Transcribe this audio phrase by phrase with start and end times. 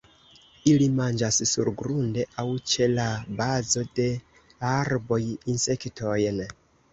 [0.69, 3.05] Ili manĝas surgrunde aŭ ĉe la
[3.43, 4.07] bazo de
[4.71, 5.21] arboj
[5.55, 6.43] insektojn.